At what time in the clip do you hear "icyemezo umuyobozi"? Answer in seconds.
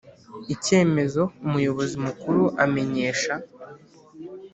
0.53-1.95